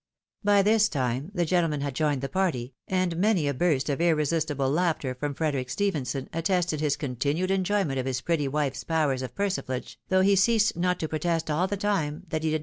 By 0.43 0.63
this 0.63 0.89
time 0.89 1.29
the 1.31 1.45
gentlemen 1.45 1.81
had 1.81 1.93
joined 1.93 2.21
the 2.21 2.27
party, 2.27 2.73
aiid 2.89 3.15
many 3.15 3.47
a 3.47 3.53
burst 3.53 3.87
of 3.87 4.01
irresistible 4.01 4.67
laughter 4.71 5.13
from 5.13 5.35
Frederic 5.35 5.69
Stephenson 5.69 6.27
attested 6.33 6.81
his 6.81 6.97
continued 6.97 7.51
enjoyment 7.51 7.99
of 7.99 8.07
his 8.07 8.19
pretty 8.19 8.47
wife's 8.47 8.83
powers 8.83 9.21
of 9.21 9.35
persiflage, 9.35 9.99
though 10.09 10.21
he 10.21 10.35
ceased 10.35 10.75
not 10.75 10.99
to 11.01 11.07
protest 11.07 11.51
all 11.51 11.67
the 11.67 11.77
time 11.77 12.23
that 12.29 12.41
he 12.41 12.49
did. 12.49 12.59